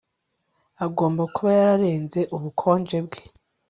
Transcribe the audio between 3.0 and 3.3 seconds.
bwe